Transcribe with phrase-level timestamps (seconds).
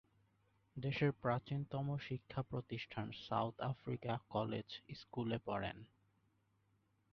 [0.75, 4.67] দেশের প্রাচীনতম শিক্ষা প্রতিষ্ঠান সাউথ আফ্রিকা কলেজ
[4.95, 5.77] স্কুলে পড়েন।